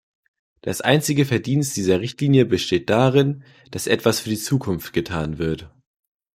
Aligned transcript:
Das 0.61 0.81
einzige 0.81 1.25
Verdienst 1.27 1.77
dieser 1.77 1.99
Richtlinie 1.99 2.45
besteht 2.45 2.89
darin, 2.89 3.43
dass 3.69 3.85
etwas 3.85 4.19
für 4.19 4.29
die 4.31 4.39
Zukunft 4.39 4.93
getan 4.93 5.37
wird. 5.37 5.69